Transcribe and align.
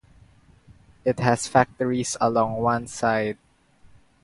It 1.05 1.19
has 1.19 1.47
factories 1.47 2.17
along 2.19 2.55
one 2.55 2.87
side. 2.87 3.37